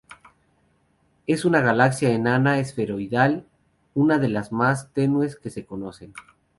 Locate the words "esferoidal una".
2.57-4.17